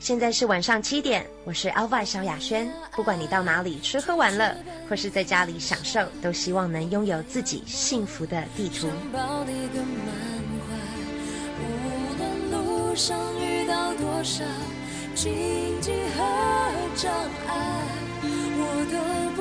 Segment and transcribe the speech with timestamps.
[0.00, 2.66] 现在是晚上七点，我是 Alva 萧亚轩。
[2.96, 4.56] 不管你到哪里吃喝玩乐，
[4.88, 8.88] 或是在家里享受，都希望能拥有自己幸福的地图。
[9.12, 9.16] 无
[12.16, 14.42] 论路上遇到多少
[15.14, 16.24] 荆棘和
[16.96, 17.12] 障
[17.46, 17.84] 碍，
[18.56, 18.64] 我
[19.36, 19.39] 都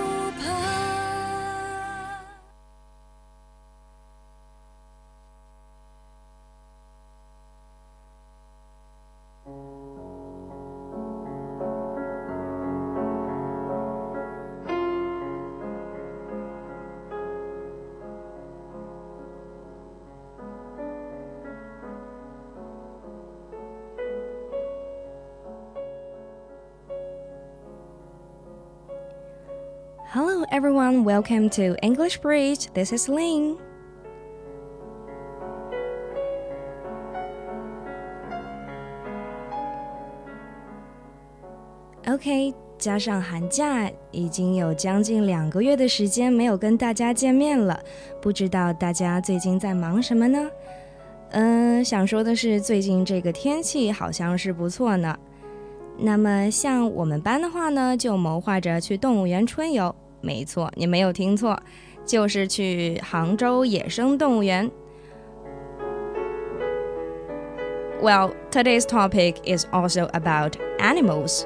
[30.11, 31.03] Hello, everyone.
[31.03, 32.65] Welcome to English Bridge.
[32.73, 33.59] This is Ling.
[42.07, 47.79] OK，加上寒假，已经有将近两个月的时间没有跟大家见面了。
[48.19, 50.49] 不知道大家最近在忙什么呢？
[51.33, 55.15] 嗯，想说的是，最近这个天气好像是不错呢。
[55.98, 59.94] 那么像我们班的话呢，就谋划着去动物园春游。
[60.20, 61.58] 没错，你没有听错，
[62.04, 64.70] 就是去杭州野生动物园。
[68.02, 71.44] Well, today's topic is also about animals.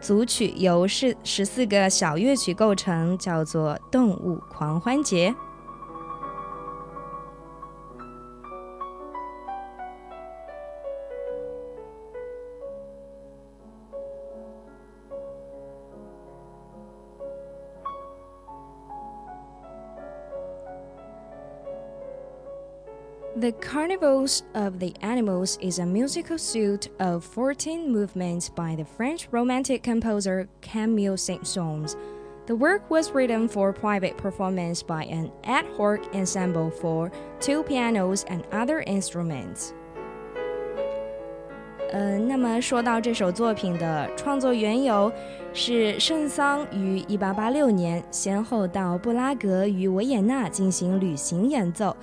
[0.00, 5.34] 组曲由是十四个小乐曲构成叫做动物狂欢节。
[23.37, 29.81] The Carnivals of the Animals is a musical suite of 14 movements by the French Romantic
[29.81, 31.95] composer Camille Saint-Saëns.
[32.45, 37.09] The work was written for private performance by an ad hoc ensemble for
[37.39, 39.73] two pianos and other instruments.
[41.91, 45.11] 呃，那么说到这首作品的创作缘由，
[45.53, 51.95] 是圣桑于1886年先后到布拉格与维也纳进行旅行演奏。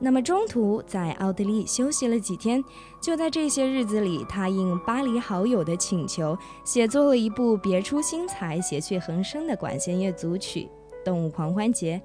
[0.00, 2.62] 那么中途在奥地利休息了几天，
[3.00, 10.68] 就在这些日子里，他应巴黎好友的请求，写作了一部别出心裁、谐趣横生的管弦乐组曲
[11.04, 12.00] 《动物狂欢节》。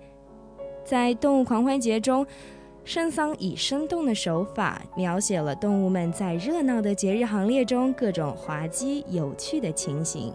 [0.84, 2.26] 在《动物狂欢节》中，
[2.84, 10.34] 圣桑以生动的手法描写了动物们在热闹的节日行列中各种滑稽有趣的情形。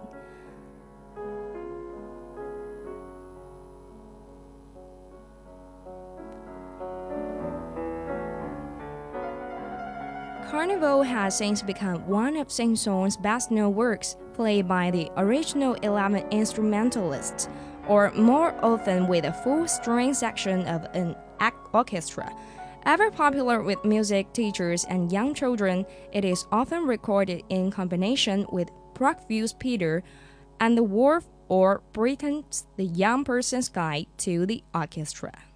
[10.49, 17.51] Carnival has since become one of Saint-Saëns' best-known works, played by the original 11 instrumentalists,
[17.87, 21.15] or more often with a full string section of an
[21.75, 22.35] orchestra.
[22.87, 28.71] Ever popular with music teachers and young children, it is often recorded in combination with
[28.95, 30.03] Prokofiev's Peter
[30.61, 35.48] and the Wolf or Britten's The Young Person's Guide to the Orchestra.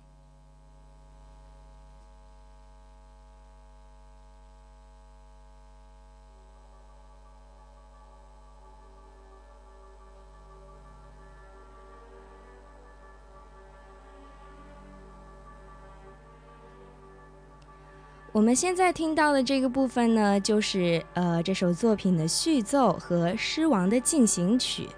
[18.42, 24.88] 我们现在听到的这个部分呢，就是呃这首作品的序奏和狮王的进行曲，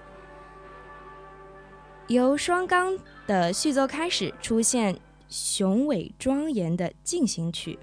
[2.07, 7.79] 由双钢的序奏开始，出现雄伟庄严的进行曲，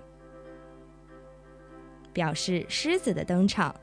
[2.12, 3.76] 表示狮子的登场。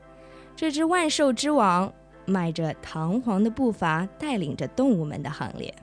[0.57, 1.93] 这只万兽之王
[2.25, 5.73] 迈着堂皇的步伐，带领着动物们的行列。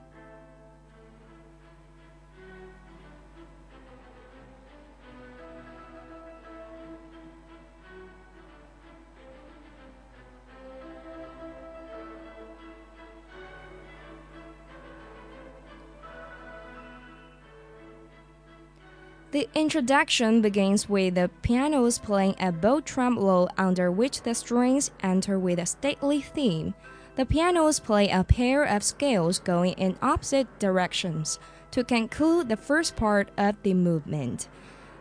[19.37, 25.37] The introduction begins with the pianos playing a bow tremolo under which the strings enter
[25.37, 26.73] with a stately theme.
[27.17, 31.37] The pianos play a pair of scales going in opposite directions
[31.69, 34.47] to conclude the first part of the movement.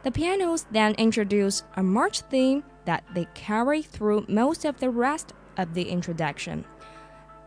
[0.02, 5.32] The pianos then introduce a march theme that they carry through most of the rest
[5.56, 6.66] of the introduction.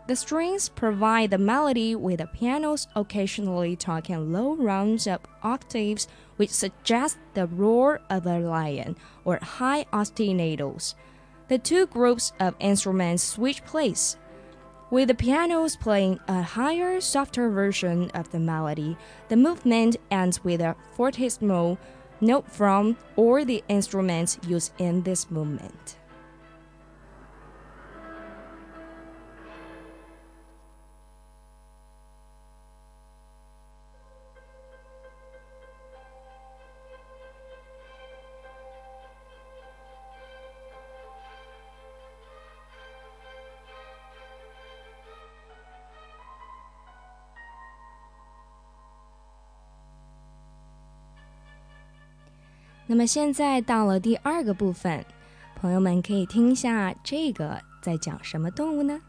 [0.08, 6.08] The strings provide the melody with the pianos occasionally talking low rounds of octaves
[6.40, 8.96] which suggest the roar of a lion
[9.26, 10.96] or high ostinatos.
[11.50, 14.16] The two groups of instruments switch place,
[14.90, 18.96] with the pianos playing a higher, softer version of the melody.
[19.28, 21.78] The movement ends with a fortissimo
[22.22, 25.99] note from or the instruments used in this movement.
[52.92, 55.06] 那么现在到了第二个部分，
[55.56, 59.00] 朋友们可以听一下这个在讲什么动物呢？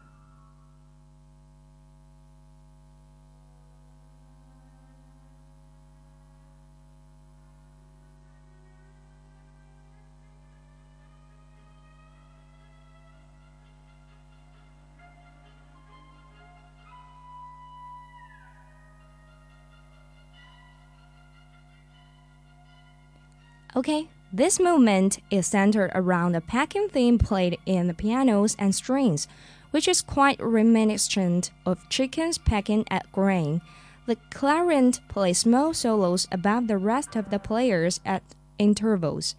[23.75, 29.27] ？Okay, this movement is centered around a pecking theme played in the pianos and strings,
[29.71, 33.61] which is quite reminiscent of chickens pecking at grain.
[34.07, 38.23] The clarinet plays small solos above the rest of the players at
[38.57, 39.35] intervals.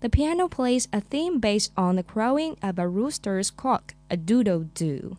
[0.00, 4.64] The piano plays a theme based on the crowing of a rooster's cock, a doodle
[4.74, 5.16] doo.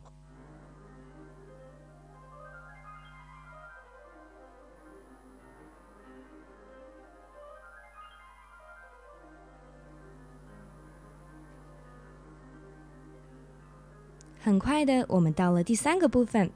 [14.43, 16.51] 很快的，我们到了第三个部分，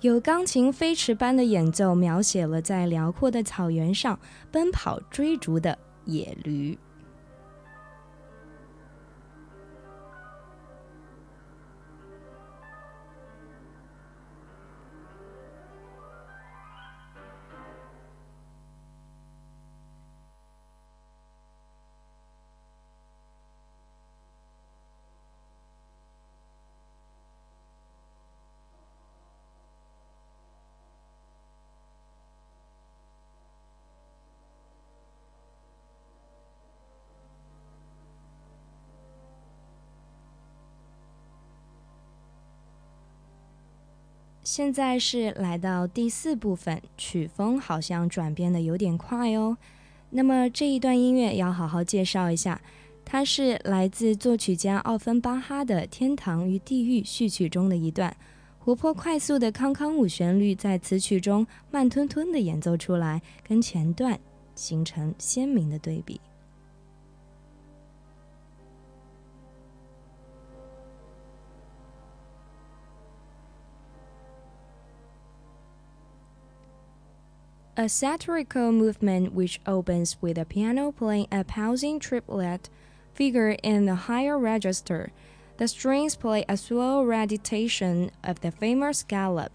[0.00, 4.16] 有钢琴飞驰般的演奏，描写了在辽阔的草原上
[4.52, 6.78] 奔跑追逐的野驴。
[44.46, 49.58] 现在是来到第四部分，曲风好像转变的有点快哦。
[50.10, 52.62] 那么这一段音乐要好好介绍一下，
[53.04, 58.16] 它是来自作曲家奥芬巴哈的《天堂与地狱》序曲中的一段，
[58.60, 64.16] 活泼快速的康康舞旋律在此曲中慢吞吞的演奏出来，跟前段
[64.54, 66.20] 形成鲜明的对比。
[77.78, 82.70] A satirical movement which opens with a piano playing a pulsing triplet
[83.12, 85.12] figure in the higher register.
[85.58, 89.50] The strings play a slow recitation of the famous galop.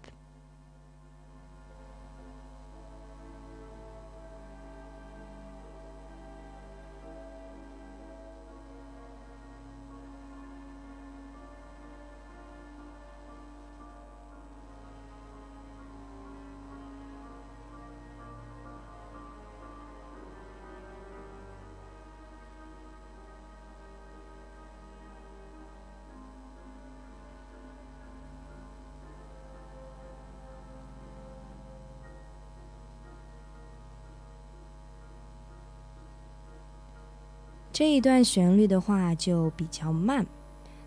[37.72, 40.26] 这一段旋律的话就比较慢，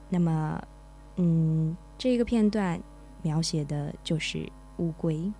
[0.07, 0.61] 那么，
[1.15, 2.79] 嗯，这个片段
[3.23, 5.31] 描写的就是乌龟。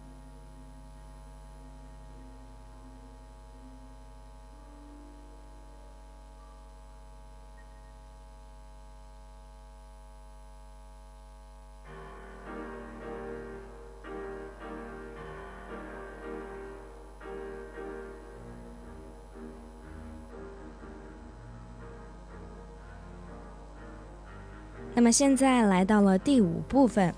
[24.96, 27.14] 那么现在来到了第五部分，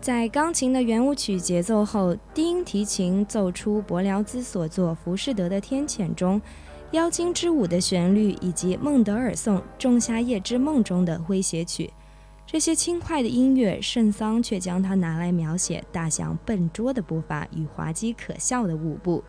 [0.00, 6.40] 在钢琴的圆舞曲节奏后，低音提琴奏出柏辽兹所作《浮士德的天谴》中
[6.92, 11.92] 《妖精之舞》的旋律，以及孟德尔颂《仲夏夜之梦》中的诙谐曲。
[12.46, 19.22] 这些轻快的音乐，圣桑却将它拿来描写大象笨拙的步伐与滑稽可笑的舞步。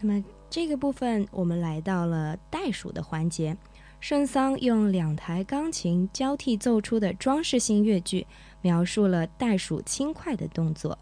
[0.00, 3.56] 那么这个部分，我们来到了袋鼠的环节。
[4.00, 8.26] 圣桑用两台钢琴交替奏出的装饰性乐句，
[8.62, 10.98] 描述了袋鼠轻快的动作。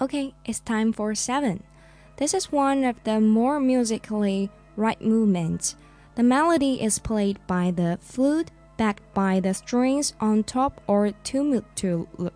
[0.00, 1.62] Okay, it's time for seven.
[2.16, 5.76] This is one of the more musically right movements.
[6.14, 12.32] The melody is played by the flute backed by the strings on top or tumultuous.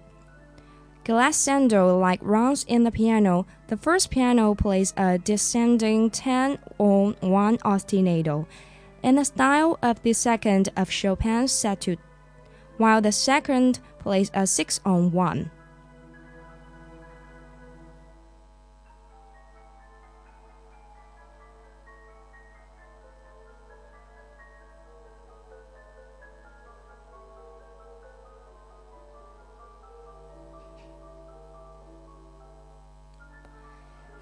[1.06, 3.46] Glissando like runs in the piano.
[3.68, 8.46] The first piano plays a descending 10 on 1 ostinato,
[9.02, 11.98] in the style of the second of Chopin's Etude,
[12.76, 15.50] while the second plays a 6 on 1.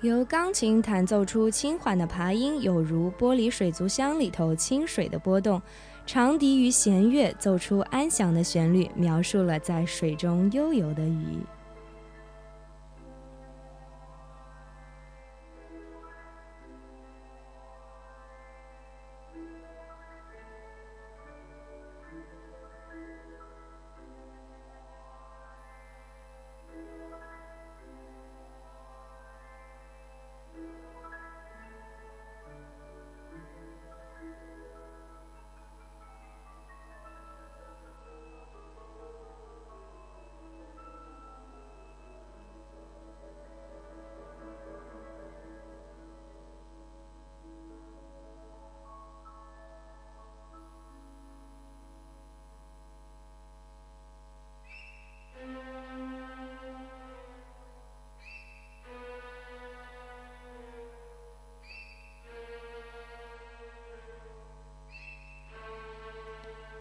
[0.02, 5.60] 由钢琴弹奏出轻缓的爬音，有如玻璃水族箱里头清水的波动；
[6.04, 11.38] 长笛与弦乐奏出安详的旋律，描述了在水中悠游的鱼。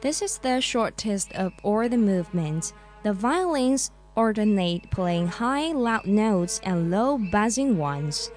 [0.02, 2.74] This is the shortest of all the movements.
[3.04, 8.32] The violins alternate playing high, loud notes and low, buzzing ones.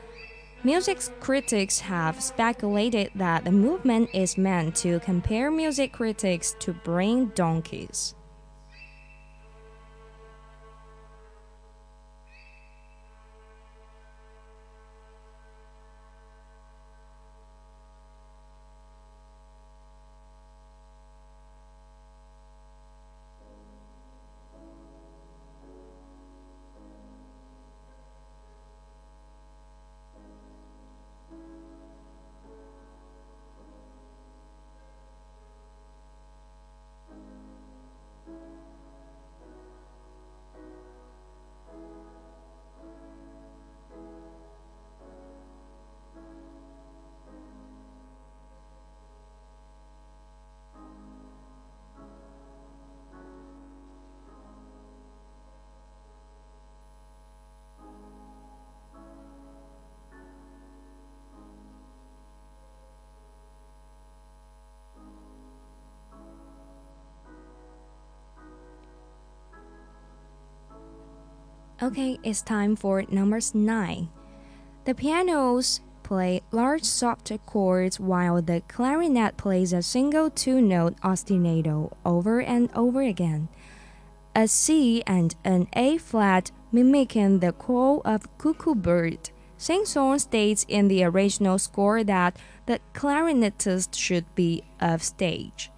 [0.62, 7.33] Music critics have speculated that the movement is meant to compare music critics to brain
[7.35, 8.14] donkeys.
[71.84, 74.08] Okay, it's time for numbers 9.
[74.86, 81.92] The pianos play large soft chords while the clarinet plays a single two note ostinato
[82.02, 83.48] over and over again.
[84.34, 89.28] A C and an A flat mimicking the call of cuckoo bird.
[89.58, 95.70] Saint-Saëns states in the original score that the clarinetist should be off stage.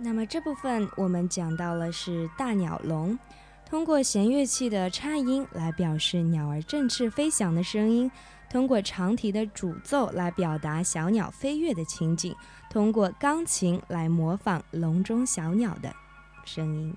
[0.00, 3.18] 那么这部分我们讲到了是大鸟笼，
[3.68, 8.08] 通过弦乐器的颤音来表示鸟儿振翅飞翔的声音，
[8.48, 12.34] 通过长笛的主奏来表达小鸟飞跃的情景，
[12.70, 15.92] 通过钢琴来模仿笼中小鸟的
[16.44, 16.94] 声音。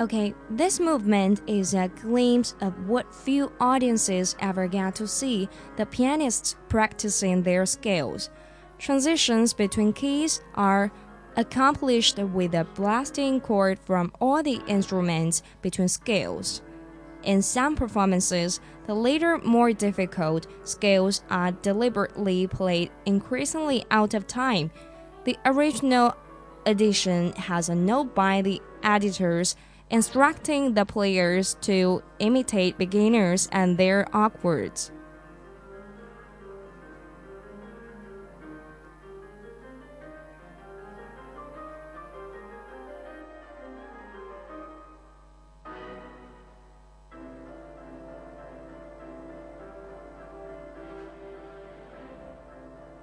[0.00, 5.84] Okay, this movement is a glimpse of what few audiences ever get to see the
[5.84, 8.30] pianists practicing their scales.
[8.78, 10.90] Transitions between keys are
[11.36, 16.62] accomplished with a blasting chord from all the instruments between scales.
[17.22, 24.70] In some performances, the later more difficult scales are deliberately played increasingly out of time.
[25.24, 26.16] The original
[26.64, 29.56] edition has a note by the editors
[29.89, 34.89] instructing the players to imitate beginners and their awkwards.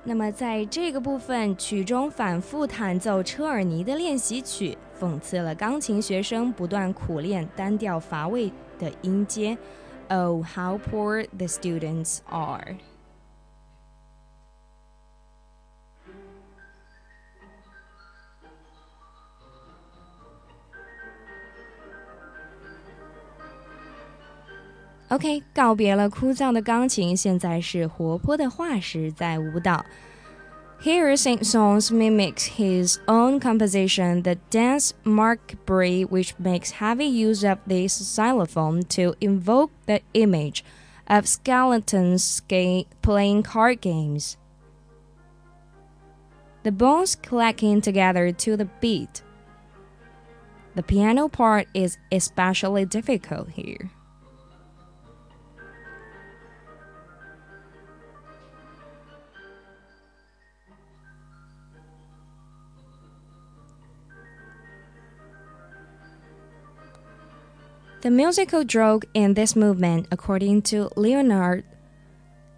[0.05, 9.58] 那么，在这个部分，曲中反复弹奏车尔尼的练习曲， 讽刺了钢琴学生不断苦练单调乏味的音阶。
[10.10, 12.78] Oh, how poor the students are!
[25.10, 29.86] OK，告别了枯燥的钢琴，现在是活泼的化石在舞蹈。
[30.80, 38.84] Here, Saint-Saëns mimics his own composition, the dance Macabre, which makes heavy use of this xylophone
[38.84, 40.64] to invoke the image
[41.08, 42.42] of skeletons
[43.02, 44.38] playing card games.
[46.68, 49.24] the bones clacking together to the beat.
[50.76, 53.90] The piano part is especially difficult here.
[68.02, 71.64] The musical joke in this movement, according to Leonard,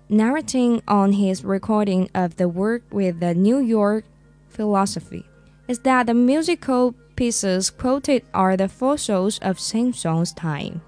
[0.10, 4.04] narrating on his recording of the work with the New York
[4.50, 5.24] Philharmonic,
[5.68, 10.82] is that the musical pieces quoted are the fossils of Saint-Saëns's time.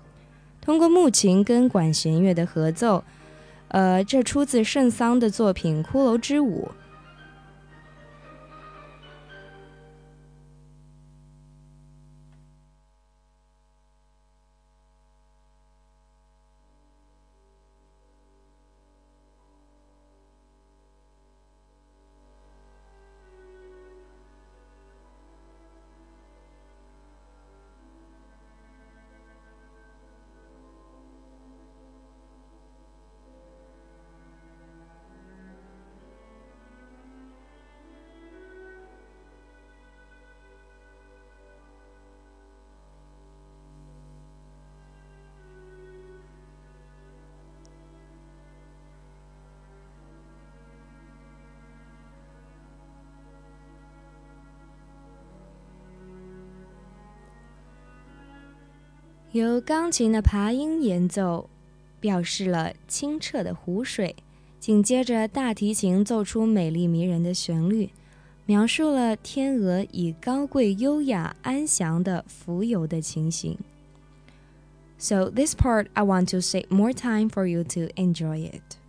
[0.60, 3.04] 通过木琴跟管弦乐的合奏，
[3.70, 6.70] 呃，这出自圣桑的作品《骷髅之舞》。
[59.34, 61.50] 由钢琴的爬音演奏，
[62.02, 64.14] 表示了清澈的湖水。
[64.60, 67.92] 紧接着，大提琴奏出美丽迷人的旋律，
[68.46, 73.58] 描述了天鹅以高贵、优雅、安详的浮游的情形。
[74.98, 78.81] So this part, I want to save more time for you to enjoy it.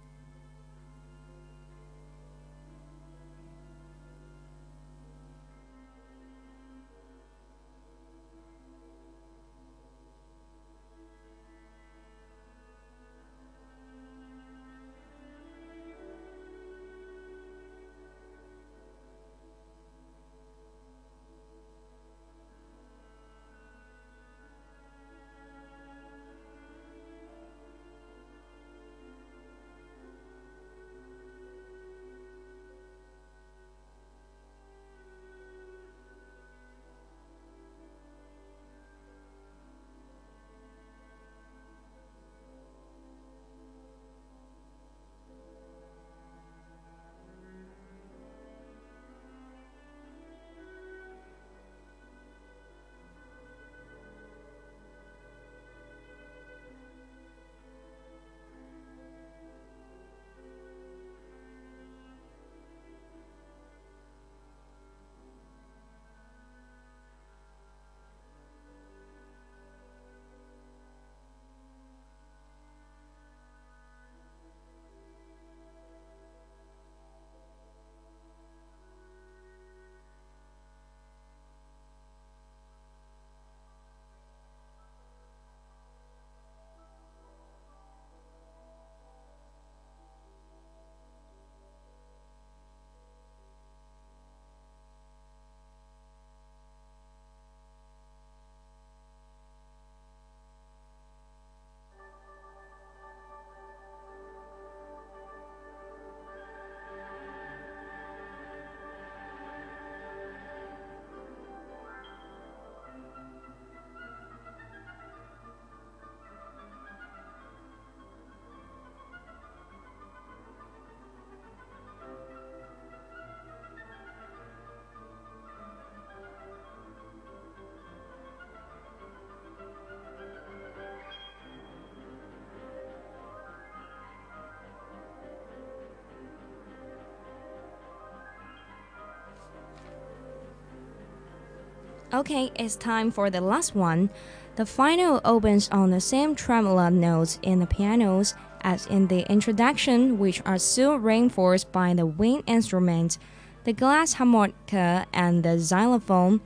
[142.15, 144.11] Okay, it's time for the last one.
[144.57, 150.19] The final opens on the same tremolo notes in the pianos as in the introduction,
[150.19, 153.17] which are still reinforced by the wind instrument,
[153.65, 156.43] the glass harmonica, and the xylophone.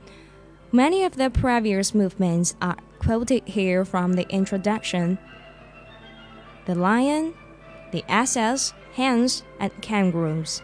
[0.71, 5.19] Many of the previous movements are quoted here from the introduction.
[6.65, 7.33] The lion,
[7.91, 10.61] the asses, hens, and kangaroos.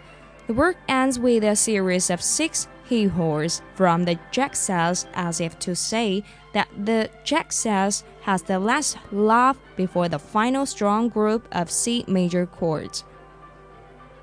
[0.47, 5.40] The work ends with a series of six he horse from the jack says as
[5.40, 11.08] if to say that the jack says has the last laugh before the final strong
[11.11, 13.02] group of C major chords.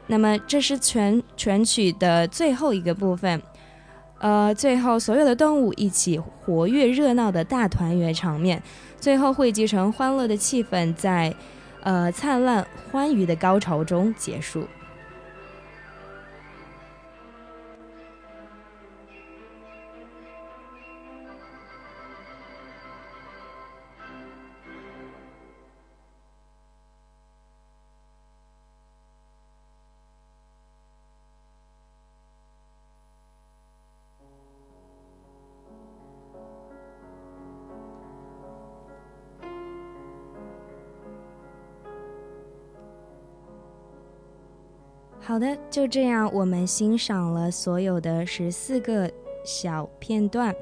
[0.08, 3.42] 那么这是全全曲的最后一个部分，
[4.20, 8.62] 呃，最后所有的动物一起活跃热闹的大团圆场面，
[9.00, 11.34] 最后汇集成欢乐的气氛，在
[11.82, 14.68] 呃灿烂欢愉的高潮中结束。
[45.31, 49.09] 好的，就这样，我们欣赏了所有的十四个
[49.45, 50.53] 小片段。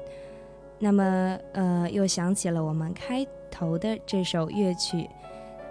[0.77, 5.09] 那么，呃，又想起了我们开头的这首乐曲，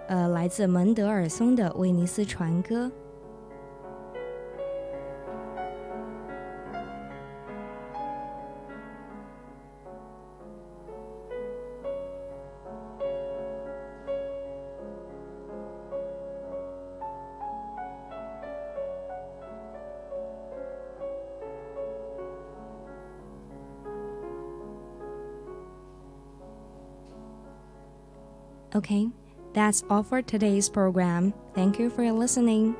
[0.09, 2.87] 呃，来自门德尔松的《威尼斯船歌》。
[28.79, 29.09] Okay,
[29.51, 31.33] that's all for today's program.
[31.53, 32.77] Thank you for listening.